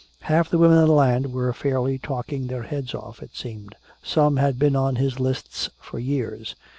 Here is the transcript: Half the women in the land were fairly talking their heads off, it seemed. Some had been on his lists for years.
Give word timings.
Half 0.21 0.49
the 0.49 0.57
women 0.57 0.79
in 0.79 0.85
the 0.87 0.93
land 0.93 1.31
were 1.31 1.53
fairly 1.53 1.99
talking 1.99 2.47
their 2.47 2.63
heads 2.63 2.95
off, 2.95 3.21
it 3.21 3.35
seemed. 3.35 3.75
Some 4.01 4.37
had 4.37 4.57
been 4.57 4.75
on 4.75 4.95
his 4.95 5.19
lists 5.19 5.69
for 5.79 5.99
years. 5.99 6.55